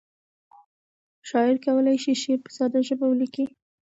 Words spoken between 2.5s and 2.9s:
ساده